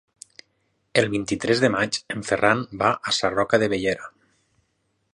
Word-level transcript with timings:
El 1.01 1.09
vint-i-tres 1.11 1.61
de 1.65 1.69
maig 1.75 2.01
en 2.15 2.25
Ferran 2.31 2.65
va 2.83 2.91
a 3.13 3.17
Sarroca 3.21 3.61
de 3.65 3.73
Bellera. 3.75 4.13